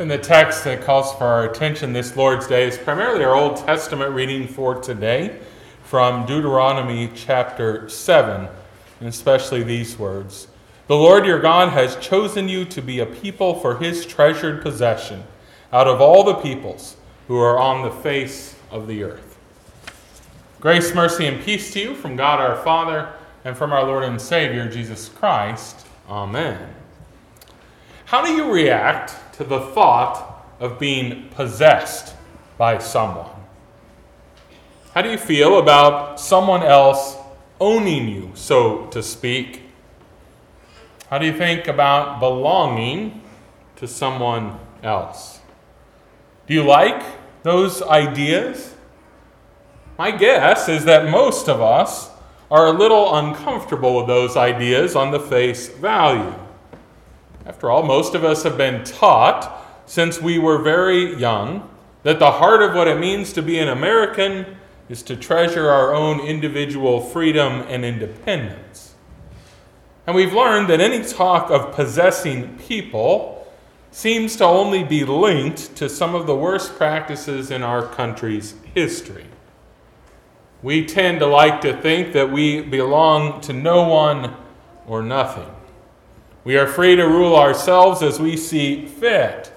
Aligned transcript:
And 0.00 0.08
the 0.08 0.16
text 0.16 0.62
that 0.62 0.82
calls 0.82 1.12
for 1.14 1.24
our 1.24 1.50
attention 1.50 1.92
this 1.92 2.16
Lord's 2.16 2.46
Day 2.46 2.68
is 2.68 2.78
primarily 2.78 3.24
our 3.24 3.34
Old 3.34 3.56
Testament 3.56 4.12
reading 4.12 4.46
for 4.46 4.80
today 4.80 5.40
from 5.82 6.24
Deuteronomy 6.24 7.10
chapter 7.16 7.88
7, 7.88 8.46
and 9.00 9.08
especially 9.08 9.64
these 9.64 9.98
words 9.98 10.46
The 10.86 10.94
Lord 10.94 11.26
your 11.26 11.40
God 11.40 11.70
has 11.70 11.96
chosen 11.96 12.48
you 12.48 12.64
to 12.66 12.80
be 12.80 13.00
a 13.00 13.06
people 13.06 13.58
for 13.58 13.78
his 13.78 14.06
treasured 14.06 14.62
possession 14.62 15.24
out 15.72 15.88
of 15.88 16.00
all 16.00 16.22
the 16.22 16.34
peoples 16.34 16.96
who 17.26 17.36
are 17.36 17.58
on 17.58 17.82
the 17.82 17.90
face 17.90 18.54
of 18.70 18.86
the 18.86 19.02
earth. 19.02 19.36
Grace, 20.60 20.94
mercy, 20.94 21.26
and 21.26 21.42
peace 21.42 21.72
to 21.72 21.80
you 21.80 21.96
from 21.96 22.14
God 22.14 22.38
our 22.38 22.62
Father 22.62 23.12
and 23.44 23.56
from 23.56 23.72
our 23.72 23.82
Lord 23.82 24.04
and 24.04 24.20
Savior 24.20 24.70
Jesus 24.70 25.08
Christ. 25.08 25.88
Amen. 26.08 26.72
How 28.04 28.24
do 28.24 28.30
you 28.30 28.52
react 28.52 29.16
to 29.38 29.44
the 29.44 29.60
thought 29.60 30.44
of 30.58 30.80
being 30.80 31.28
possessed 31.30 32.14
by 32.58 32.76
someone? 32.78 33.30
How 34.92 35.02
do 35.02 35.10
you 35.10 35.16
feel 35.16 35.58
about 35.58 36.18
someone 36.18 36.64
else 36.64 37.16
owning 37.60 38.08
you, 38.08 38.32
so 38.34 38.86
to 38.86 39.00
speak? 39.00 39.62
How 41.08 41.18
do 41.18 41.26
you 41.26 41.32
think 41.32 41.68
about 41.68 42.18
belonging 42.18 43.22
to 43.76 43.86
someone 43.86 44.58
else? 44.82 45.38
Do 46.48 46.54
you 46.54 46.64
like 46.64 47.00
those 47.44 47.80
ideas? 47.80 48.74
My 49.96 50.10
guess 50.10 50.68
is 50.68 50.84
that 50.86 51.08
most 51.08 51.48
of 51.48 51.62
us 51.62 52.10
are 52.50 52.66
a 52.66 52.72
little 52.72 53.14
uncomfortable 53.14 53.98
with 53.98 54.08
those 54.08 54.36
ideas 54.36 54.96
on 54.96 55.12
the 55.12 55.20
face 55.20 55.68
value. 55.68 56.34
After 57.48 57.70
all, 57.70 57.82
most 57.82 58.14
of 58.14 58.24
us 58.24 58.42
have 58.42 58.58
been 58.58 58.84
taught 58.84 59.66
since 59.86 60.20
we 60.20 60.38
were 60.38 60.58
very 60.58 61.16
young 61.16 61.66
that 62.02 62.18
the 62.18 62.32
heart 62.32 62.60
of 62.60 62.74
what 62.74 62.88
it 62.88 63.00
means 63.00 63.32
to 63.32 63.42
be 63.42 63.58
an 63.58 63.68
American 63.68 64.58
is 64.90 65.02
to 65.04 65.16
treasure 65.16 65.70
our 65.70 65.94
own 65.94 66.20
individual 66.20 67.00
freedom 67.00 67.64
and 67.68 67.86
independence. 67.86 68.94
And 70.06 70.14
we've 70.14 70.34
learned 70.34 70.68
that 70.68 70.82
any 70.82 71.02
talk 71.02 71.50
of 71.50 71.74
possessing 71.74 72.58
people 72.58 73.50
seems 73.90 74.36
to 74.36 74.44
only 74.44 74.84
be 74.84 75.06
linked 75.06 75.74
to 75.76 75.88
some 75.88 76.14
of 76.14 76.26
the 76.26 76.36
worst 76.36 76.76
practices 76.76 77.50
in 77.50 77.62
our 77.62 77.82
country's 77.82 78.56
history. 78.74 79.24
We 80.62 80.84
tend 80.84 81.20
to 81.20 81.26
like 81.26 81.62
to 81.62 81.80
think 81.80 82.12
that 82.12 82.30
we 82.30 82.60
belong 82.60 83.40
to 83.42 83.54
no 83.54 83.88
one 83.88 84.36
or 84.86 85.02
nothing. 85.02 85.48
We 86.48 86.56
are 86.56 86.66
free 86.66 86.96
to 86.96 87.04
rule 87.04 87.36
ourselves 87.36 88.00
as 88.00 88.18
we 88.18 88.34
see 88.38 88.86
fit. 88.86 89.52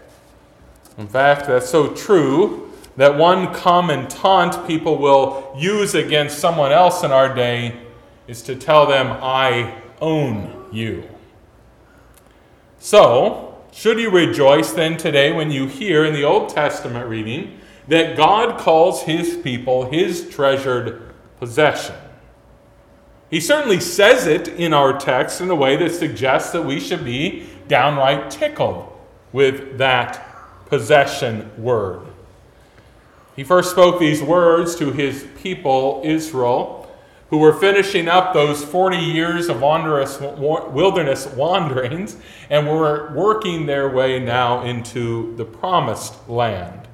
In 0.98 1.08
fact, 1.08 1.48
that's 1.48 1.70
so 1.70 1.94
true 1.94 2.70
that 2.98 3.17
one 3.17 3.53
common 3.53 4.09
taunt 4.09 4.67
people 4.67 4.98
will 4.98 5.56
use 5.58 5.95
against 5.95 6.39
someone 6.39 6.73
else 6.73 7.02
in 7.03 7.14
our 7.14 7.33
day 7.33 7.80
is 8.28 8.42
to 8.42 8.58
tell 8.58 8.86
them, 8.86 9.08
I 9.22 9.81
own 10.02 10.66
you. 10.73 11.08
So, 12.80 13.58
should 13.72 13.98
you 13.98 14.09
rejoice 14.09 14.73
then 14.73 14.98
today 14.98 15.31
when 15.31 15.50
you 15.50 15.67
hear 15.67 16.03
in 16.03 16.14
the 16.14 16.26
Old 16.26 16.50
Testament 16.50 17.08
reading 17.08 17.58
that 17.88 18.17
God 18.17 18.59
calls 18.59 19.03
his 19.03 19.38
people 19.38 19.89
his 19.89 20.30
treasured 20.30 21.14
possession? 21.39 21.95
He 23.32 23.40
certainly 23.40 23.80
says 23.80 24.28
it 24.28 24.50
in 24.50 24.74
our 24.74 25.00
text 25.00 25.40
in 25.40 25.50
a 25.50 25.56
way 25.56 25.78
that 25.78 25.94
suggests 25.94 26.52
that 26.52 26.66
we 26.66 26.82
should 26.82 27.06
be 27.06 27.48
downright 27.70 28.30
tickled 28.30 28.92
with 29.32 29.78
that 29.78 30.28
possession 30.66 31.50
word. 31.58 32.02
He 33.38 33.46
first 33.46 33.72
spoke 33.72 34.00
these 34.00 34.22
words 34.22 34.76
to 34.76 34.92
his 34.92 35.26
people, 35.42 36.02
Israel, 36.04 36.92
who 37.30 37.38
were 37.38 37.54
finishing 37.54 38.10
up 38.10 38.33
those 38.33 38.66
40 38.66 38.98
years 38.98 39.48
of 39.48 39.61
wilderness 39.61 41.28
wanderings 41.28 42.17
and 42.50 42.67
were 42.67 43.14
working 43.16 43.66
their 43.66 43.88
way 43.89 44.20
now 44.20 44.66
into 44.66 45.34
the 45.38 45.45
promised 45.45 46.28
land. 46.28 46.89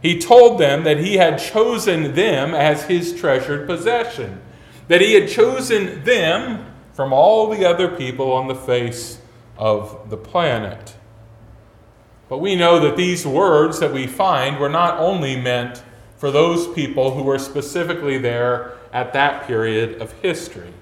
He 0.00 0.18
told 0.18 0.58
them 0.58 0.84
that 0.84 0.96
he 0.96 1.18
had 1.18 1.38
chosen 1.38 2.14
them 2.14 2.54
as 2.54 2.84
his 2.84 3.14
treasured 3.14 3.66
possession 3.66 4.40
that 4.88 5.00
he 5.00 5.14
had 5.14 5.28
chosen 5.28 6.04
them 6.04 6.66
from 6.92 7.12
all 7.12 7.48
the 7.48 7.64
other 7.64 7.88
people 7.88 8.32
on 8.32 8.48
the 8.48 8.54
face 8.54 9.18
of 9.56 10.10
the 10.10 10.16
planet. 10.16 10.94
But 12.28 12.38
we 12.38 12.56
know 12.56 12.80
that 12.80 12.96
these 12.96 13.26
words 13.26 13.80
that 13.80 13.92
we 13.92 14.06
find 14.06 14.58
were 14.58 14.68
not 14.68 14.98
only 14.98 15.40
meant 15.40 15.82
for 16.16 16.30
those 16.30 16.66
people 16.68 17.14
who 17.14 17.22
were 17.22 17.38
specifically 17.38 18.18
there 18.18 18.72
at 18.92 19.12
that 19.12 19.46
period 19.46 20.00
of 20.00 20.12
history. 20.20 20.72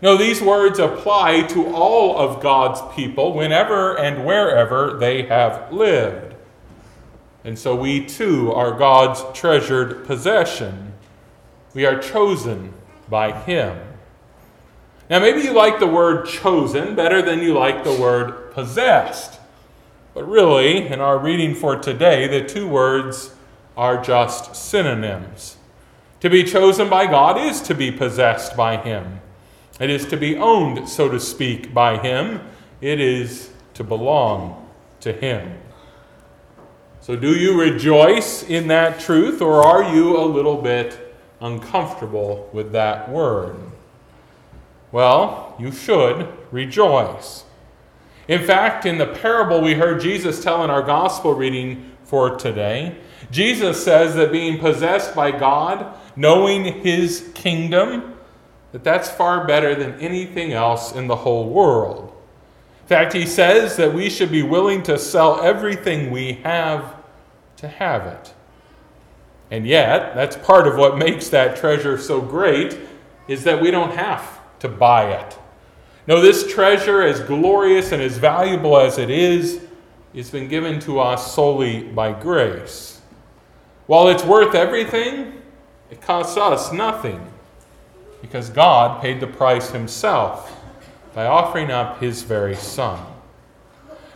No, 0.00 0.16
these 0.16 0.40
words 0.40 0.78
apply 0.78 1.42
to 1.48 1.66
all 1.74 2.16
of 2.18 2.42
God's 2.42 2.80
people 2.94 3.32
whenever 3.32 3.98
and 3.98 4.24
wherever 4.24 4.96
they 4.98 5.22
have 5.22 5.72
lived. 5.72 6.34
And 7.44 7.58
so 7.58 7.74
we 7.74 8.04
too 8.04 8.52
are 8.52 8.72
God's 8.72 9.22
treasured 9.38 10.06
possession. 10.06 10.94
We 11.74 11.84
are 11.86 12.00
chosen 12.00 12.72
by 13.08 13.32
Him. 13.32 13.78
Now, 15.10 15.18
maybe 15.18 15.42
you 15.42 15.52
like 15.52 15.80
the 15.80 15.86
word 15.86 16.26
chosen 16.26 16.94
better 16.94 17.20
than 17.20 17.40
you 17.40 17.52
like 17.52 17.84
the 17.84 17.94
word 17.94 18.52
possessed. 18.52 19.38
But 20.14 20.28
really, 20.28 20.86
in 20.86 21.00
our 21.00 21.18
reading 21.18 21.54
for 21.54 21.76
today, 21.76 22.26
the 22.26 22.46
two 22.48 22.66
words 22.66 23.34
are 23.76 24.02
just 24.02 24.56
synonyms. 24.56 25.56
To 26.20 26.30
be 26.30 26.44
chosen 26.44 26.88
by 26.88 27.06
God 27.06 27.38
is 27.38 27.60
to 27.62 27.74
be 27.74 27.90
possessed 27.90 28.56
by 28.56 28.76
Him, 28.78 29.20
it 29.78 29.90
is 29.90 30.06
to 30.06 30.16
be 30.16 30.36
owned, 30.36 30.88
so 30.88 31.08
to 31.08 31.20
speak, 31.20 31.74
by 31.74 31.98
Him, 31.98 32.40
it 32.80 33.00
is 33.00 33.50
to 33.74 33.84
belong 33.84 34.68
to 35.00 35.12
Him. 35.12 35.58
So, 37.00 37.16
do 37.16 37.36
you 37.36 37.60
rejoice 37.60 38.42
in 38.42 38.68
that 38.68 39.00
truth, 39.00 39.42
or 39.42 39.62
are 39.62 39.94
you 39.94 40.16
a 40.16 40.24
little 40.24 40.62
bit 40.62 41.03
uncomfortable 41.40 42.48
with 42.52 42.72
that 42.72 43.08
word? 43.08 43.56
Well, 44.92 45.56
you 45.58 45.72
should 45.72 46.28
rejoice. 46.50 47.44
In 48.28 48.44
fact, 48.44 48.86
in 48.86 48.98
the 48.98 49.06
parable 49.06 49.60
we 49.60 49.74
heard 49.74 50.00
Jesus 50.00 50.42
tell 50.42 50.64
in 50.64 50.70
our 50.70 50.82
gospel 50.82 51.34
reading 51.34 51.92
for 52.04 52.36
today, 52.36 52.96
Jesus 53.30 53.82
says 53.82 54.14
that 54.14 54.32
being 54.32 54.58
possessed 54.58 55.14
by 55.14 55.30
God, 55.30 55.94
knowing 56.16 56.64
his 56.82 57.30
kingdom, 57.34 58.14
that 58.72 58.84
that's 58.84 59.10
far 59.10 59.46
better 59.46 59.74
than 59.74 59.98
anything 60.00 60.52
else 60.52 60.92
in 60.92 61.06
the 61.06 61.16
whole 61.16 61.48
world. 61.48 62.12
In 62.82 62.88
fact, 62.88 63.12
he 63.12 63.26
says 63.26 63.76
that 63.76 63.94
we 63.94 64.10
should 64.10 64.30
be 64.30 64.42
willing 64.42 64.82
to 64.84 64.98
sell 64.98 65.40
everything 65.40 66.10
we 66.10 66.34
have 66.44 66.96
to 67.56 67.68
have 67.68 68.06
it. 68.06 68.34
And 69.50 69.66
yet, 69.66 70.14
that's 70.14 70.36
part 70.36 70.66
of 70.66 70.76
what 70.76 70.98
makes 70.98 71.28
that 71.28 71.56
treasure 71.56 71.98
so 71.98 72.20
great 72.20 72.78
is 73.28 73.44
that 73.44 73.60
we 73.60 73.70
don't 73.70 73.94
have 73.94 74.40
to 74.60 74.68
buy 74.68 75.12
it. 75.12 75.38
No, 76.06 76.20
this 76.20 76.52
treasure, 76.52 77.02
as 77.02 77.20
glorious 77.20 77.92
and 77.92 78.02
as 78.02 78.18
valuable 78.18 78.78
as 78.78 78.98
it 78.98 79.10
is, 79.10 79.60
has 80.14 80.30
been 80.30 80.48
given 80.48 80.78
to 80.80 81.00
us 81.00 81.34
solely 81.34 81.82
by 81.82 82.12
grace. 82.12 83.00
While 83.86 84.08
it's 84.08 84.24
worth 84.24 84.54
everything, 84.54 85.42
it 85.90 86.00
costs 86.00 86.36
us 86.36 86.72
nothing 86.72 87.24
because 88.20 88.48
God 88.50 89.02
paid 89.02 89.20
the 89.20 89.26
price 89.26 89.70
himself 89.70 90.60
by 91.14 91.26
offering 91.26 91.70
up 91.70 92.00
his 92.00 92.22
very 92.22 92.56
Son. 92.56 92.98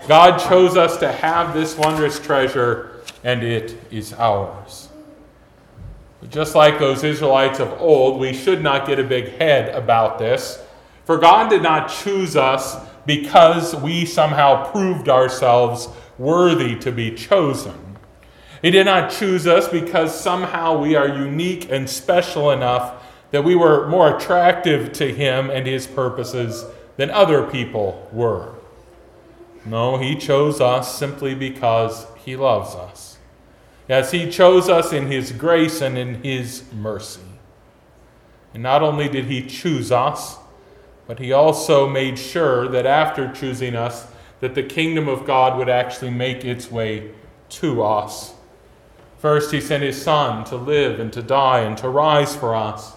God 0.06 0.39
chose 0.39 0.77
us 0.77 0.97
to 0.99 1.10
have 1.12 1.55
this 1.55 1.77
wondrous 1.77 2.19
treasure, 2.19 3.03
and 3.24 3.42
it 3.42 3.77
is 3.91 4.13
ours. 4.15 4.87
Just 6.30 6.54
like 6.54 6.78
those 6.78 7.04
Israelites 7.04 7.60
of 7.60 7.80
old, 7.80 8.18
we 8.18 8.34
should 8.34 8.62
not 8.62 8.86
get 8.86 8.98
a 8.98 9.04
big 9.04 9.38
head 9.38 9.74
about 9.74 10.18
this. 10.18 10.60
For 11.04 11.16
God 11.16 11.48
did 11.48 11.62
not 11.62 11.88
choose 11.88 12.36
us 12.36 12.76
because 13.06 13.74
we 13.76 14.04
somehow 14.04 14.70
proved 14.70 15.09
ourselves 15.09 15.88
worthy 16.18 16.76
to 16.80 16.91
be 16.91 17.15
chosen. 17.15 17.97
He 18.60 18.70
did 18.70 18.84
not 18.84 19.10
choose 19.10 19.47
us 19.47 19.68
because 19.68 20.18
somehow 20.18 20.78
we 20.78 20.97
are 20.97 21.09
unique 21.09 21.70
and 21.70 21.88
special 21.88 22.50
enough 22.50 23.04
that 23.30 23.44
we 23.44 23.54
were 23.54 23.86
more 23.86 24.16
attractive 24.16 24.92
to 24.94 25.14
Him 25.14 25.50
and 25.50 25.66
His 25.66 25.86
purposes 25.86 26.64
than 26.97 27.10
other 27.10 27.44
people 27.44 28.09
were. 28.12 28.54
No, 29.64 29.98
He 29.98 30.16
chose 30.16 30.60
us 30.60 30.98
simply 30.98 31.36
because 31.36 32.06
He 32.24 32.34
loves 32.36 32.74
us 32.74 33.17
as 33.88 34.10
He 34.10 34.30
chose 34.30 34.68
us 34.68 34.92
in 34.92 35.06
His 35.06 35.32
grace 35.32 35.80
and 35.80 35.96
in 35.96 36.22
His 36.22 36.62
mercy. 36.72 37.20
And 38.54 38.62
not 38.62 38.82
only 38.82 39.08
did 39.08 39.26
He 39.26 39.46
choose 39.46 39.92
us, 39.92 40.36
but 41.06 41.18
He 41.18 41.32
also 41.32 41.88
made 41.88 42.18
sure 42.18 42.68
that 42.68 42.86
after 42.86 43.32
choosing 43.32 43.74
us, 43.74 44.06
that 44.40 44.54
the 44.54 44.62
kingdom 44.62 45.08
of 45.08 45.26
God 45.26 45.58
would 45.58 45.68
actually 45.68 46.10
make 46.10 46.44
its 46.44 46.70
way 46.70 47.10
to 47.48 47.82
us. 47.82 48.34
First, 49.18 49.50
he 49.50 49.60
sent 49.60 49.82
his 49.82 50.00
Son 50.00 50.44
to 50.44 50.56
live 50.56 51.00
and 51.00 51.12
to 51.12 51.22
die 51.22 51.60
and 51.60 51.76
to 51.78 51.88
rise 51.88 52.36
for 52.36 52.54
us. 52.54 52.92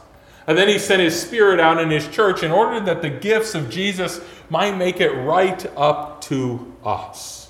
And 0.45 0.57
then 0.57 0.67
he 0.67 0.77
sent 0.77 1.01
his 1.01 1.19
Spirit 1.19 1.59
out 1.59 1.79
in 1.79 1.89
his 1.89 2.07
church 2.07 2.43
in 2.43 2.51
order 2.51 2.79
that 2.81 3.01
the 3.01 3.09
gifts 3.09 3.55
of 3.55 3.69
Jesus 3.69 4.21
might 4.49 4.77
make 4.77 5.01
it 5.01 5.11
right 5.11 5.65
up 5.75 6.21
to 6.21 6.75
us. 6.83 7.49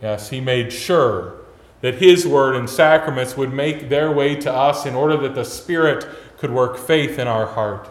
Yes, 0.00 0.30
he 0.30 0.40
made 0.40 0.72
sure 0.72 1.41
that 1.82 1.96
his 1.96 2.26
word 2.26 2.56
and 2.56 2.70
sacraments 2.70 3.36
would 3.36 3.52
make 3.52 3.88
their 3.88 4.10
way 4.10 4.34
to 4.36 4.50
us 4.50 4.86
in 4.86 4.94
order 4.94 5.16
that 5.18 5.34
the 5.34 5.44
Spirit 5.44 6.06
could 6.38 6.50
work 6.50 6.78
faith 6.78 7.18
in 7.18 7.28
our 7.28 7.46
heart, 7.46 7.88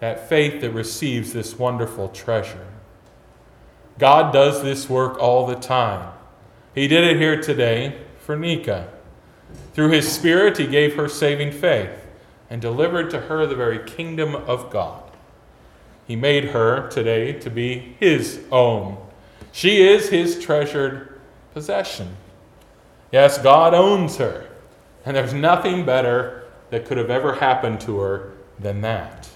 that 0.00 0.28
faith 0.28 0.60
that 0.60 0.70
receives 0.72 1.32
this 1.32 1.58
wonderful 1.58 2.08
treasure. 2.08 2.66
God 3.98 4.32
does 4.32 4.62
this 4.62 4.88
work 4.88 5.18
all 5.18 5.46
the 5.46 5.54
time. 5.54 6.12
He 6.74 6.88
did 6.88 7.04
it 7.04 7.16
here 7.18 7.40
today 7.40 7.98
for 8.18 8.36
Nika. 8.36 8.88
Through 9.74 9.90
his 9.90 10.10
Spirit, 10.10 10.58
he 10.58 10.66
gave 10.66 10.96
her 10.96 11.08
saving 11.08 11.52
faith 11.52 12.06
and 12.48 12.60
delivered 12.60 13.10
to 13.10 13.20
her 13.22 13.46
the 13.46 13.54
very 13.54 13.78
kingdom 13.88 14.34
of 14.34 14.70
God. 14.70 15.04
He 16.06 16.16
made 16.16 16.46
her 16.46 16.88
today 16.88 17.32
to 17.34 17.50
be 17.50 17.94
his 18.00 18.40
own. 18.50 18.96
She 19.52 19.82
is 19.82 20.08
his 20.08 20.40
treasured 20.40 21.20
possession. 21.54 22.16
Yes, 23.12 23.38
God 23.38 23.74
owns 23.74 24.16
her, 24.18 24.46
and 25.04 25.16
there's 25.16 25.34
nothing 25.34 25.84
better 25.84 26.44
that 26.70 26.86
could 26.86 26.98
have 26.98 27.10
ever 27.10 27.34
happened 27.34 27.80
to 27.82 27.98
her 27.98 28.32
than 28.58 28.80
that. 28.82 29.28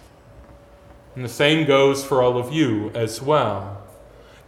And 1.14 1.24
the 1.24 1.28
same 1.28 1.66
goes 1.66 2.04
for 2.04 2.22
all 2.22 2.38
of 2.38 2.52
you 2.52 2.90
as 2.94 3.20
well. 3.20 3.82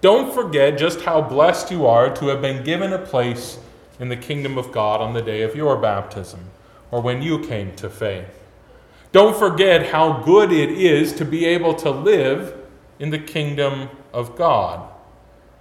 Don't 0.00 0.32
forget 0.32 0.78
just 0.78 1.00
how 1.02 1.20
blessed 1.22 1.70
you 1.70 1.86
are 1.86 2.14
to 2.14 2.28
have 2.28 2.40
been 2.40 2.64
given 2.64 2.92
a 2.92 2.98
place 2.98 3.58
in 3.98 4.08
the 4.08 4.16
kingdom 4.16 4.58
of 4.58 4.72
God 4.72 5.00
on 5.00 5.14
the 5.14 5.22
day 5.22 5.42
of 5.42 5.56
your 5.56 5.76
baptism 5.76 6.50
or 6.90 7.00
when 7.00 7.22
you 7.22 7.38
came 7.40 7.74
to 7.76 7.88
faith. 7.88 8.28
Don't 9.12 9.36
forget 9.36 9.86
how 9.86 10.22
good 10.22 10.52
it 10.52 10.70
is 10.70 11.12
to 11.14 11.24
be 11.24 11.44
able 11.46 11.74
to 11.74 11.90
live 11.90 12.54
in 12.98 13.10
the 13.10 13.18
kingdom 13.18 13.88
of 14.12 14.36
God 14.36 14.88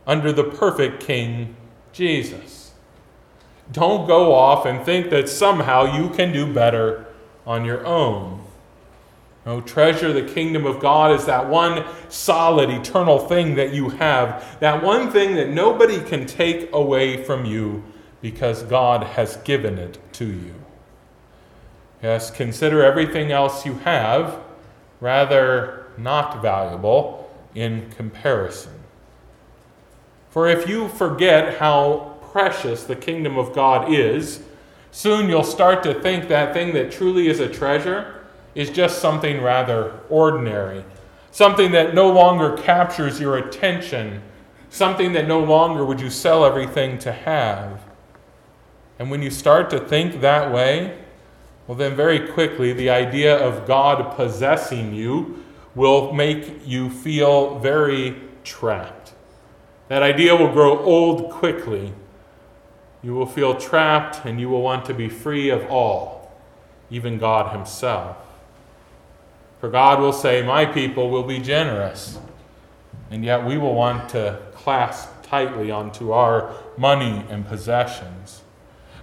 under 0.05 0.31
the 0.31 0.43
perfect 0.43 1.01
King 1.01 1.55
Jesus. 1.93 2.64
Don't 3.71 4.07
go 4.07 4.33
off 4.33 4.65
and 4.65 4.83
think 4.85 5.09
that 5.09 5.27
somehow 5.27 5.97
you 5.97 6.09
can 6.09 6.31
do 6.31 6.51
better 6.51 7.05
on 7.45 7.65
your 7.65 7.85
own. 7.85 8.41
No, 9.45 9.61
treasure 9.61 10.11
the 10.11 10.23
kingdom 10.23 10.65
of 10.65 10.79
God 10.79 11.11
is 11.11 11.25
that 11.25 11.47
one 11.47 11.85
solid, 12.09 12.69
eternal 12.69 13.19
thing 13.19 13.55
that 13.55 13.73
you 13.73 13.89
have, 13.89 14.59
that 14.59 14.81
one 14.81 15.11
thing 15.11 15.35
that 15.35 15.49
nobody 15.49 16.01
can 16.01 16.25
take 16.25 16.73
away 16.73 17.23
from 17.23 17.45
you 17.45 17.83
because 18.21 18.63
God 18.63 19.03
has 19.03 19.37
given 19.37 19.77
it 19.77 19.99
to 20.13 20.25
you. 20.25 20.55
Yes, 22.01 22.31
consider 22.31 22.83
everything 22.83 23.31
else 23.31 23.65
you 23.65 23.75
have 23.79 24.39
rather 24.99 25.85
not 25.97 26.41
valuable 26.41 27.31
in 27.53 27.91
comparison. 27.91 28.73
For 30.31 30.47
if 30.47 30.67
you 30.67 30.87
forget 30.87 31.59
how 31.59 32.14
precious 32.35 32.83
the 32.83 32.97
kingdom 32.97 33.37
of 33.37 33.53
God 33.53 33.93
is, 33.93 34.41
soon 34.91 35.29
you'll 35.29 35.41
start 35.41 35.81
to 35.81 35.93
think 35.93 36.27
that 36.27 36.53
thing 36.53 36.73
that 36.73 36.91
truly 36.91 37.29
is 37.29 37.39
a 37.39 37.47
treasure 37.47 38.25
is 38.55 38.69
just 38.69 38.99
something 38.99 39.41
rather 39.41 40.01
ordinary, 40.09 40.83
something 41.31 41.71
that 41.71 41.95
no 41.95 42.11
longer 42.11 42.57
captures 42.57 43.21
your 43.21 43.37
attention, 43.37 44.21
something 44.69 45.13
that 45.13 45.29
no 45.29 45.39
longer 45.39 45.85
would 45.85 46.01
you 46.01 46.09
sell 46.09 46.43
everything 46.43 46.99
to 46.99 47.09
have. 47.09 47.79
And 48.99 49.09
when 49.09 49.21
you 49.21 49.29
start 49.29 49.69
to 49.69 49.79
think 49.79 50.19
that 50.19 50.51
way, 50.51 50.97
well, 51.67 51.77
then 51.77 51.95
very 51.95 52.27
quickly 52.27 52.73
the 52.73 52.89
idea 52.89 53.33
of 53.33 53.65
God 53.65 54.13
possessing 54.17 54.93
you 54.93 55.41
will 55.73 56.11
make 56.11 56.67
you 56.67 56.89
feel 56.89 57.59
very 57.59 58.17
trapped. 58.43 59.13
That 59.87 60.03
idea 60.03 60.35
will 60.35 60.51
grow 60.51 60.77
old 60.79 61.31
quickly. 61.31 61.93
You 63.05 63.13
will 63.13 63.27
feel 63.27 63.53
trapped 63.53 64.25
and 64.25 64.39
you 64.39 64.49
will 64.49 64.63
want 64.63 64.85
to 64.85 64.93
be 64.95 65.09
free 65.09 65.51
of 65.51 65.69
all, 65.69 66.33
even 66.89 67.19
God 67.19 67.55
Himself. 67.55 68.17
For 69.59 69.69
God 69.69 69.99
will 69.99 70.11
say, 70.11 70.41
My 70.41 70.65
people 70.65 71.11
will 71.11 71.21
be 71.21 71.37
generous, 71.37 72.17
and 73.11 73.23
yet 73.23 73.45
we 73.45 73.59
will 73.59 73.75
want 73.75 74.09
to 74.09 74.39
clasp 74.55 75.21
tightly 75.21 75.69
onto 75.69 76.13
our 76.13 76.55
money 76.77 77.23
and 77.29 77.47
possessions. 77.47 78.41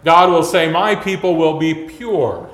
God 0.04 0.30
will 0.30 0.42
say, 0.42 0.68
My 0.68 0.96
people 0.96 1.36
will 1.36 1.60
be 1.60 1.72
pure. 1.72 2.50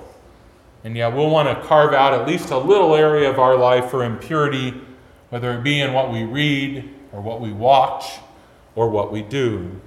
And 0.84 0.98
yet 0.98 1.14
we'll 1.14 1.30
want 1.30 1.48
to 1.48 1.66
carve 1.66 1.94
out 1.94 2.12
at 2.12 2.28
least 2.28 2.50
a 2.50 2.58
little 2.58 2.94
area 2.94 3.28
of 3.30 3.38
our 3.38 3.56
life 3.56 3.90
for 3.90 4.04
impurity, 4.04 4.74
whether 5.30 5.52
it 5.54 5.62
be 5.62 5.80
in 5.80 5.94
what 5.94 6.12
we 6.12 6.24
read, 6.24 6.90
or 7.10 7.22
what 7.22 7.40
we 7.40 7.52
watch, 7.52 8.18
or 8.74 8.90
what 8.90 9.10
we 9.10 9.22
do. 9.22 9.80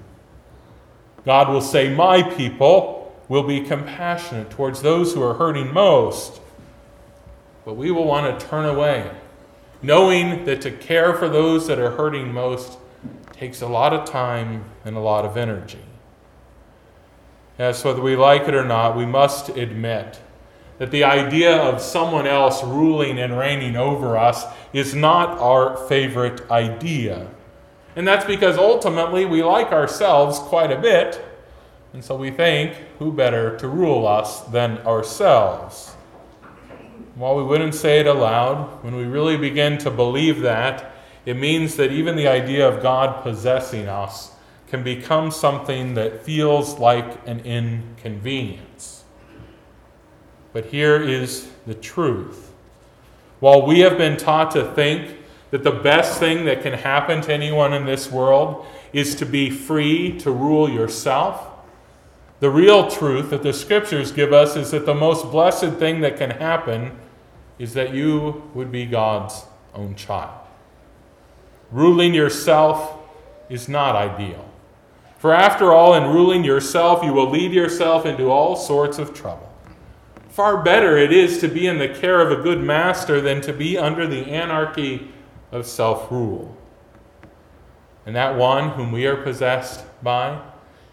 God 1.25 1.49
will 1.49 1.61
say, 1.61 1.93
My 1.93 2.23
people 2.23 3.15
will 3.27 3.43
be 3.43 3.61
compassionate 3.61 4.49
towards 4.49 4.81
those 4.81 5.13
who 5.13 5.23
are 5.23 5.35
hurting 5.35 5.73
most. 5.73 6.41
But 7.63 7.75
we 7.75 7.91
will 7.91 8.05
want 8.05 8.39
to 8.39 8.45
turn 8.47 8.65
away, 8.65 9.11
knowing 9.81 10.45
that 10.45 10.61
to 10.61 10.71
care 10.71 11.13
for 11.13 11.29
those 11.29 11.67
that 11.67 11.79
are 11.79 11.91
hurting 11.91 12.33
most 12.33 12.77
takes 13.31 13.61
a 13.61 13.67
lot 13.67 13.93
of 13.93 14.09
time 14.09 14.65
and 14.83 14.95
a 14.95 14.99
lot 14.99 15.25
of 15.25 15.37
energy. 15.37 15.79
Yes, 17.57 17.83
whether 17.83 18.01
we 18.01 18.15
like 18.15 18.47
it 18.47 18.55
or 18.55 18.65
not, 18.65 18.97
we 18.97 19.05
must 19.05 19.49
admit 19.49 20.19
that 20.79 20.89
the 20.89 21.03
idea 21.03 21.55
of 21.55 21.79
someone 21.79 22.25
else 22.25 22.63
ruling 22.63 23.19
and 23.19 23.37
reigning 23.37 23.75
over 23.75 24.17
us 24.17 24.45
is 24.73 24.95
not 24.95 25.37
our 25.39 25.77
favorite 25.87 26.49
idea. 26.49 27.27
And 27.95 28.07
that's 28.07 28.25
because 28.25 28.57
ultimately 28.57 29.25
we 29.25 29.43
like 29.43 29.71
ourselves 29.71 30.39
quite 30.39 30.71
a 30.71 30.79
bit, 30.79 31.23
and 31.93 32.03
so 32.03 32.15
we 32.15 32.31
think, 32.31 32.73
who 32.99 33.11
better 33.11 33.57
to 33.57 33.67
rule 33.67 34.07
us 34.07 34.41
than 34.41 34.77
ourselves? 34.79 35.93
While 37.15 37.35
we 37.35 37.43
wouldn't 37.43 37.75
say 37.75 37.99
it 37.99 38.07
aloud, 38.07 38.83
when 38.83 38.95
we 38.95 39.03
really 39.03 39.35
begin 39.35 39.77
to 39.79 39.91
believe 39.91 40.39
that, 40.41 40.93
it 41.25 41.35
means 41.35 41.75
that 41.75 41.91
even 41.91 42.15
the 42.15 42.27
idea 42.27 42.67
of 42.67 42.81
God 42.81 43.21
possessing 43.21 43.87
us 43.87 44.31
can 44.67 44.83
become 44.83 45.31
something 45.31 45.95
that 45.95 46.23
feels 46.23 46.79
like 46.79 47.27
an 47.27 47.41
inconvenience. 47.41 49.03
But 50.53 50.67
here 50.67 51.01
is 51.01 51.49
the 51.67 51.75
truth. 51.75 52.53
While 53.41 53.65
we 53.65 53.81
have 53.81 53.97
been 53.97 54.15
taught 54.15 54.51
to 54.51 54.63
think 54.73 55.17
that 55.51 55.63
the 55.63 55.71
best 55.71 56.19
thing 56.19 56.45
that 56.45 56.63
can 56.63 56.73
happen 56.73 57.21
to 57.21 57.33
anyone 57.33 57.73
in 57.73 57.85
this 57.85 58.09
world 58.09 58.65
is 58.93 59.15
to 59.15 59.25
be 59.25 59.49
free 59.49 60.17
to 60.19 60.31
rule 60.31 60.69
yourself, 60.69 61.47
the 62.39 62.49
real 62.49 62.89
truth 62.89 63.29
that 63.29 63.43
the 63.43 63.53
scriptures 63.53 64.11
give 64.11 64.33
us 64.33 64.55
is 64.55 64.71
that 64.71 64.85
the 64.85 64.95
most 64.95 65.29
blessed 65.29 65.73
thing 65.73 66.01
that 66.01 66.17
can 66.17 66.31
happen 66.31 66.97
is 67.59 67.73
that 67.75 67.93
you 67.93 68.49
would 68.55 68.71
be 68.71 68.85
God's 68.85 69.45
own 69.75 69.93
child. 69.95 70.33
Ruling 71.69 72.13
yourself 72.13 72.97
is 73.49 73.69
not 73.69 73.95
ideal. 73.95 74.49
For 75.19 75.33
after 75.33 75.71
all, 75.71 75.93
in 75.93 76.05
ruling 76.05 76.43
yourself, 76.43 77.03
you 77.03 77.13
will 77.13 77.29
lead 77.29 77.51
yourself 77.51 78.07
into 78.07 78.31
all 78.31 78.55
sorts 78.55 78.97
of 78.97 79.13
trouble. 79.13 79.53
Far 80.29 80.63
better 80.63 80.97
it 80.97 81.13
is 81.13 81.39
to 81.41 81.47
be 81.47 81.67
in 81.67 81.77
the 81.77 81.89
care 81.89 82.21
of 82.21 82.31
a 82.31 82.41
good 82.41 82.63
master 82.63 83.21
than 83.21 83.41
to 83.41 83.53
be 83.53 83.77
under 83.77 84.07
the 84.07 84.25
anarchy 84.31 85.11
of 85.51 85.65
self 85.65 86.11
rule. 86.11 86.55
And 88.05 88.15
that 88.15 88.35
one 88.35 88.69
whom 88.69 88.91
we 88.91 89.05
are 89.05 89.15
possessed 89.15 89.83
by 90.01 90.41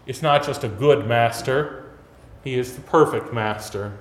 is 0.05 0.21
not 0.21 0.45
just 0.45 0.63
a 0.63 0.69
good 0.69 1.07
master, 1.07 1.91
he 2.43 2.55
is 2.55 2.75
the 2.75 2.81
perfect 2.81 3.33
master. 3.33 3.97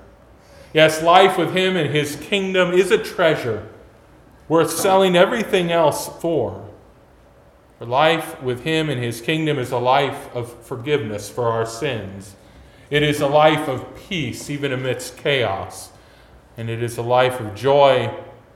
Yes, 0.75 1.03
life 1.03 1.39
with 1.39 1.55
him 1.55 1.77
and 1.77 1.91
his 1.91 2.17
kingdom 2.17 2.73
is 2.73 2.91
a 2.91 3.03
treasure 3.03 3.69
worth 4.49 4.71
selling 4.71 5.17
everything 5.17 5.71
else 5.71 6.09
for. 6.21 6.69
For 7.79 7.87
life 7.87 8.43
with 8.43 8.65
Him 8.65 8.91
and 8.91 9.03
His 9.03 9.21
kingdom 9.21 9.59
is 9.59 9.71
a 9.71 9.79
life 9.79 10.35
of 10.35 10.53
forgiveness 10.65 11.31
for 11.31 11.45
our 11.45 11.67
sins. 11.67 12.35
It 12.91 13.03
is 13.03 13.21
a 13.21 13.29
life 13.29 13.69
of 13.69 13.87
peace 14.09 14.51
even 14.51 14.73
amidst 14.73 15.19
chaos. 15.19 15.91
And 16.57 16.69
it 16.69 16.83
is 16.83 16.99
a 16.99 17.03
life 17.03 17.39
of 17.39 17.55
joy 17.55 18.13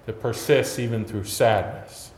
that 0.07 0.21
persists 0.21 0.79
even 0.79 1.05
through 1.05 1.25
sadness. 1.25 2.11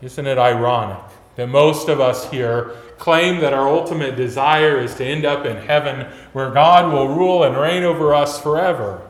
Isn't 0.00 0.26
it 0.26 0.38
ironic 0.38 1.02
that 1.36 1.48
most 1.48 1.88
of 1.88 2.00
us 2.00 2.30
here 2.30 2.76
claim 2.98 3.40
that 3.40 3.52
our 3.52 3.68
ultimate 3.68 4.16
desire 4.16 4.78
is 4.78 4.94
to 4.96 5.04
end 5.04 5.24
up 5.24 5.46
in 5.46 5.56
heaven 5.56 6.06
where 6.32 6.50
God 6.50 6.92
will 6.92 7.08
rule 7.08 7.44
and 7.44 7.56
reign 7.56 7.84
over 7.84 8.14
us 8.14 8.40
forever? 8.40 9.00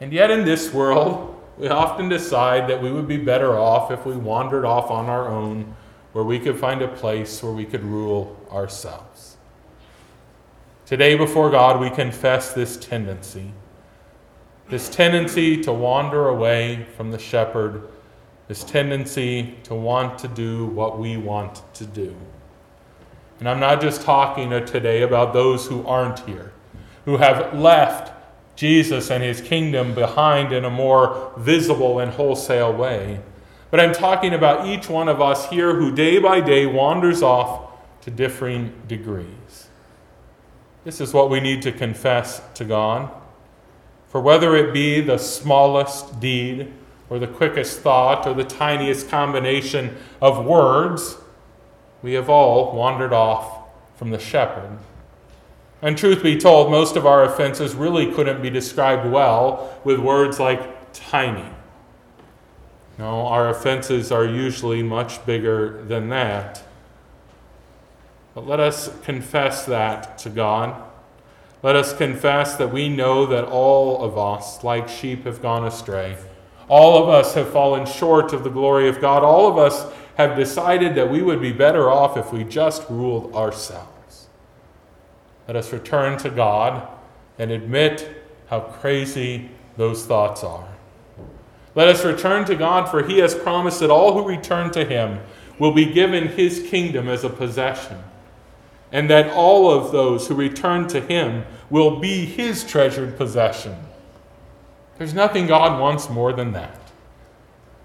And 0.00 0.12
yet, 0.12 0.30
in 0.30 0.44
this 0.44 0.72
world, 0.72 1.40
we 1.56 1.68
often 1.68 2.08
decide 2.08 2.68
that 2.68 2.82
we 2.82 2.90
would 2.90 3.08
be 3.08 3.16
better 3.16 3.58
off 3.58 3.90
if 3.90 4.04
we 4.04 4.16
wandered 4.16 4.64
off 4.64 4.90
on 4.90 5.06
our 5.06 5.28
own 5.28 5.74
where 6.12 6.24
we 6.24 6.38
could 6.38 6.58
find 6.58 6.82
a 6.82 6.88
place 6.88 7.42
where 7.42 7.52
we 7.52 7.64
could 7.64 7.84
rule 7.84 8.36
ourselves. 8.50 9.36
Today, 10.86 11.14
before 11.16 11.50
God, 11.50 11.80
we 11.80 11.90
confess 11.90 12.52
this 12.52 12.76
tendency 12.76 13.52
this 14.68 14.88
tendency 14.88 15.62
to 15.62 15.72
wander 15.72 16.28
away 16.28 16.86
from 16.96 17.10
the 17.10 17.18
shepherd, 17.18 17.88
this 18.48 18.64
tendency 18.64 19.54
to 19.64 19.74
want 19.74 20.18
to 20.18 20.28
do 20.28 20.66
what 20.66 20.98
we 20.98 21.16
want 21.16 21.62
to 21.74 21.84
do. 21.84 22.14
And 23.38 23.48
I'm 23.48 23.60
not 23.60 23.80
just 23.80 24.02
talking 24.02 24.52
uh, 24.52 24.60
today 24.60 25.02
about 25.02 25.32
those 25.32 25.66
who 25.66 25.86
aren't 25.86 26.20
here, 26.20 26.52
who 27.04 27.18
have 27.18 27.54
left 27.54 28.12
Jesus 28.56 29.10
and 29.10 29.22
his 29.22 29.40
kingdom 29.40 29.94
behind 29.94 30.52
in 30.52 30.64
a 30.64 30.70
more 30.70 31.32
visible 31.36 31.98
and 31.98 32.10
wholesale 32.10 32.72
way. 32.72 33.20
But 33.70 33.80
I'm 33.80 33.92
talking 33.92 34.32
about 34.32 34.66
each 34.66 34.88
one 34.88 35.08
of 35.08 35.20
us 35.20 35.50
here 35.50 35.74
who 35.74 35.94
day 35.94 36.18
by 36.18 36.40
day 36.40 36.66
wanders 36.66 37.22
off 37.22 37.70
to 38.02 38.10
differing 38.10 38.72
degrees. 38.88 39.68
This 40.84 41.00
is 41.00 41.12
what 41.12 41.28
we 41.28 41.40
need 41.40 41.62
to 41.62 41.72
confess 41.72 42.40
to 42.54 42.64
God. 42.64 43.10
For 44.16 44.22
whether 44.22 44.56
it 44.56 44.72
be 44.72 45.02
the 45.02 45.18
smallest 45.18 46.20
deed, 46.20 46.72
or 47.10 47.18
the 47.18 47.26
quickest 47.26 47.80
thought, 47.80 48.26
or 48.26 48.32
the 48.32 48.44
tiniest 48.44 49.10
combination 49.10 49.94
of 50.22 50.42
words, 50.42 51.18
we 52.00 52.14
have 52.14 52.30
all 52.30 52.74
wandered 52.74 53.12
off 53.12 53.68
from 53.96 54.08
the 54.08 54.18
shepherd. 54.18 54.78
And 55.82 55.98
truth 55.98 56.22
be 56.22 56.38
told, 56.38 56.70
most 56.70 56.96
of 56.96 57.04
our 57.04 57.24
offenses 57.24 57.74
really 57.74 58.10
couldn't 58.10 58.40
be 58.40 58.48
described 58.48 59.12
well 59.12 59.78
with 59.84 60.00
words 60.00 60.40
like 60.40 60.94
tiny. 60.94 61.50
No, 62.96 63.26
our 63.26 63.50
offenses 63.50 64.10
are 64.10 64.24
usually 64.24 64.82
much 64.82 65.26
bigger 65.26 65.84
than 65.84 66.08
that. 66.08 66.62
But 68.34 68.46
let 68.46 68.60
us 68.60 68.90
confess 69.02 69.66
that 69.66 70.16
to 70.20 70.30
God. 70.30 70.85
Let 71.62 71.74
us 71.76 71.96
confess 71.96 72.56
that 72.56 72.72
we 72.72 72.88
know 72.88 73.26
that 73.26 73.44
all 73.44 74.02
of 74.02 74.18
us, 74.18 74.62
like 74.62 74.88
sheep, 74.88 75.24
have 75.24 75.40
gone 75.40 75.66
astray. 75.66 76.16
All 76.68 77.02
of 77.02 77.08
us 77.08 77.34
have 77.34 77.50
fallen 77.50 77.86
short 77.86 78.32
of 78.32 78.44
the 78.44 78.50
glory 78.50 78.88
of 78.88 79.00
God. 79.00 79.22
All 79.22 79.48
of 79.48 79.58
us 79.58 79.92
have 80.16 80.36
decided 80.36 80.94
that 80.94 81.10
we 81.10 81.22
would 81.22 81.40
be 81.40 81.52
better 81.52 81.90
off 81.90 82.16
if 82.16 82.32
we 82.32 82.44
just 82.44 82.88
ruled 82.88 83.34
ourselves. 83.34 84.28
Let 85.46 85.56
us 85.56 85.72
return 85.72 86.18
to 86.18 86.30
God 86.30 86.88
and 87.38 87.50
admit 87.50 88.24
how 88.48 88.60
crazy 88.60 89.50
those 89.76 90.04
thoughts 90.06 90.42
are. 90.42 90.68
Let 91.74 91.88
us 91.88 92.04
return 92.04 92.44
to 92.46 92.56
God, 92.56 92.90
for 92.90 93.02
He 93.02 93.18
has 93.18 93.34
promised 93.34 93.80
that 93.80 93.90
all 93.90 94.14
who 94.14 94.28
return 94.28 94.70
to 94.72 94.84
Him 94.84 95.20
will 95.58 95.72
be 95.72 95.86
given 95.86 96.28
His 96.28 96.66
kingdom 96.68 97.08
as 97.08 97.24
a 97.24 97.30
possession 97.30 97.98
and 98.92 99.10
that 99.10 99.30
all 99.32 99.70
of 99.70 99.92
those 99.92 100.28
who 100.28 100.34
return 100.34 100.86
to 100.88 101.00
him 101.00 101.44
will 101.70 101.98
be 101.98 102.24
his 102.24 102.64
treasured 102.64 103.16
possession. 103.16 103.76
There's 104.98 105.14
nothing 105.14 105.46
God 105.46 105.80
wants 105.80 106.08
more 106.08 106.32
than 106.32 106.52
that. 106.52 106.80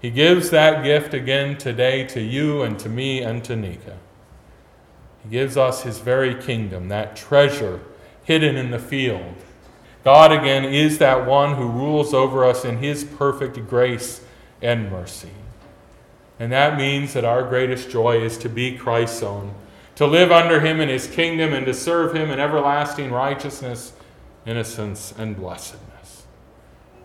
He 0.00 0.10
gives 0.10 0.50
that 0.50 0.82
gift 0.82 1.14
again 1.14 1.58
today 1.58 2.04
to 2.08 2.20
you 2.20 2.62
and 2.62 2.78
to 2.80 2.88
me 2.88 3.22
and 3.22 3.44
to 3.44 3.54
Nika. 3.54 3.98
He 5.22 5.30
gives 5.30 5.56
us 5.56 5.82
his 5.82 5.98
very 5.98 6.34
kingdom, 6.34 6.88
that 6.88 7.14
treasure 7.14 7.80
hidden 8.24 8.56
in 8.56 8.70
the 8.70 8.78
field. 8.78 9.34
God 10.02 10.32
again 10.32 10.64
is 10.64 10.98
that 10.98 11.26
one 11.26 11.54
who 11.54 11.68
rules 11.68 12.12
over 12.12 12.44
us 12.44 12.64
in 12.64 12.78
his 12.78 13.04
perfect 13.04 13.68
grace 13.68 14.22
and 14.60 14.90
mercy. 14.90 15.30
And 16.40 16.50
that 16.50 16.76
means 16.76 17.12
that 17.12 17.24
our 17.24 17.44
greatest 17.44 17.88
joy 17.88 18.20
is 18.20 18.36
to 18.38 18.48
be 18.48 18.76
Christ's 18.76 19.22
own 19.22 19.54
to 19.96 20.06
live 20.06 20.32
under 20.32 20.60
him 20.60 20.80
in 20.80 20.88
his 20.88 21.06
kingdom 21.06 21.52
and 21.52 21.66
to 21.66 21.74
serve 21.74 22.14
him 22.14 22.30
in 22.30 22.40
everlasting 22.40 23.10
righteousness, 23.10 23.92
innocence, 24.46 25.12
and 25.18 25.36
blessedness. 25.36 26.24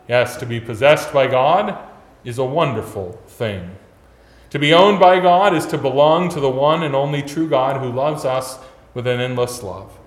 Yes, 0.08 0.38
to 0.38 0.46
be 0.46 0.60
possessed 0.60 1.12
by 1.12 1.27
God 1.27 1.77
is 2.24 2.38
a 2.38 2.46
wonderful 2.46 3.13
thing. 3.27 3.75
To 4.51 4.60
be 4.60 4.74
owned 4.74 5.00
by 5.00 5.20
God 5.20 5.53
is 5.53 5.65
to 5.67 5.77
belong 5.77 6.29
to 6.29 6.39
the 6.39 6.50
one 6.50 6.84
and 6.84 6.96
only 6.96 7.22
true 7.22 7.50
God 7.50 7.82
who 7.82 7.91
loves 7.91 8.24
us 8.24 8.58
with 8.94 9.06
an 9.06 9.20
endless 9.20 9.62
love. 9.62 9.98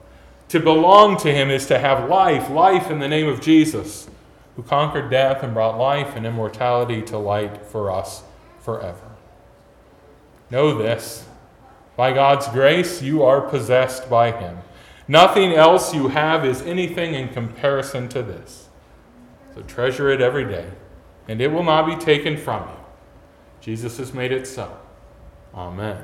To 0.49 0.59
belong 0.59 1.17
to 1.19 1.33
him 1.33 1.51
is 1.51 1.67
to 1.67 1.79
have 1.79 2.09
life, 2.09 2.51
life 2.51 2.91
in 2.91 2.99
the 2.99 3.09
name 3.09 3.29
of 3.29 3.41
Jesus, 3.41 4.09
who 4.57 4.63
conquered 4.63 5.11
death 5.11 5.43
and 5.43 5.55
brought 5.55 5.79
life 5.79 6.17
and 6.17 6.27
immortality 6.27 7.03
to 7.03 7.19
light 7.19 7.67
for 7.67 7.91
us 7.91 8.23
forever. 8.59 9.11
Know 10.51 10.77
this 10.77 11.25
by 12.01 12.15
God's 12.15 12.49
grace, 12.49 13.03
you 13.03 13.23
are 13.25 13.43
possessed 13.43 14.09
by 14.09 14.33
Him. 14.33 14.61
Nothing 15.07 15.53
else 15.53 15.93
you 15.93 16.09
have 16.09 16.47
is 16.47 16.63
anything 16.63 17.13
in 17.13 17.29
comparison 17.29 18.09
to 18.09 18.23
this. 18.23 18.71
So 19.55 19.61
treasure 19.61 20.09
it 20.09 20.23
every 20.23 20.47
day, 20.47 20.71
and 21.29 21.43
it 21.43 21.49
will 21.49 21.63
not 21.63 21.85
be 21.85 22.03
taken 22.03 22.39
from 22.39 22.67
you. 22.67 22.77
Jesus 23.61 23.99
has 23.99 24.15
made 24.15 24.33
it 24.33 24.47
so. 24.47 24.79
Amen. 25.55 26.03